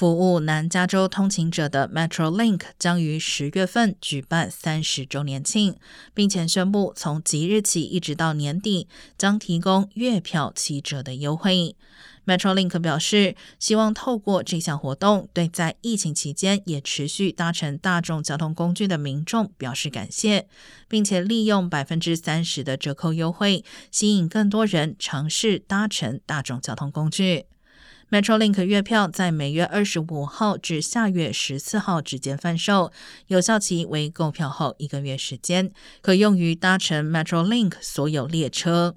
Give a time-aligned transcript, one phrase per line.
[0.00, 5.76] 服务南加州通勤者的 MetroLink 将于十月份举办三十周年庆，
[6.14, 11.76] 并且宣布从即日起一直到年底将提供月票七折的优惠。
[12.24, 20.48] MetroLink 表示，希望透过这项活动，对在疫情期间也持续搭乘大众交通工具的民众表示感谢，
[20.88, 27.44] 并且利用百分之三十的折扣优惠，吸引更多人尝试搭乘大众交通工具。
[28.10, 32.90] MetroLink 月票在每月二十五号至下月十四号之间贩售，
[33.28, 35.70] 有效期为购票后一个月时间，
[36.00, 38.96] 可用于搭乘 MetroLink 所有列车。